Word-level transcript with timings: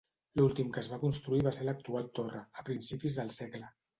L'últim 0.39 0.71
que 0.77 0.83
es 0.85 0.89
va 0.93 0.97
construir 1.03 1.43
va 1.49 1.53
ser 1.57 1.67
l'actual 1.69 2.09
torre, 2.21 2.41
a 2.61 2.65
principis 2.71 3.21
del 3.21 3.33
segle. 3.39 3.73